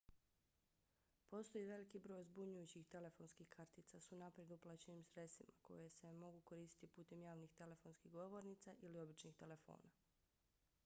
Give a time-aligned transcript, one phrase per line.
[1.31, 7.23] postoji veliki broj zbunjujućih telefonskih kartica s unaprijed uplaćenim sredstvima koje se mogu koristiti putem
[7.23, 9.91] javnih telefonskih govornica ili običnih telefona